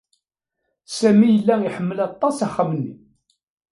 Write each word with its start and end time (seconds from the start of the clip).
Sami 0.97 1.27
yella 1.33 1.55
iḥemmel 1.63 1.97
aṭas 2.09 2.37
axxam-nni. 2.47 2.93